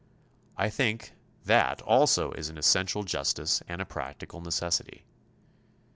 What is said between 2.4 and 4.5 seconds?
an essential justice and a practical